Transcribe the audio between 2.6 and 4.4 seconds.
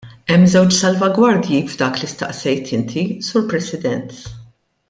inti, Sur President.